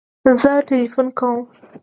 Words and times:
زه 0.41 0.51
تلیفون 0.67 1.07
کوم 1.19 1.39